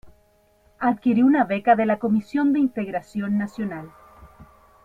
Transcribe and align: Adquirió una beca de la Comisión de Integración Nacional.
Adquirió 0.79 1.27
una 1.27 1.43
beca 1.43 1.75
de 1.75 1.85
la 1.85 1.99
Comisión 1.99 2.53
de 2.53 2.59
Integración 2.59 3.37
Nacional. 3.37 3.91